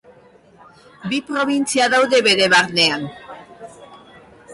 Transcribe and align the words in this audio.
Bi 1.11 1.19
probintzia 1.27 1.89
daude 1.95 2.21
bere 2.29 2.47
barnean. 2.55 3.05